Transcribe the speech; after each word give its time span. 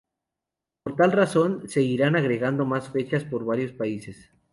Por 0.81 0.95
tal 0.95 1.11
razón, 1.11 1.69
se 1.69 1.83
irán 1.83 2.15
agregando 2.15 2.65
más 2.65 2.89
fechas 2.89 3.23
por 3.23 3.45
varios 3.45 3.71
países. 3.71 4.31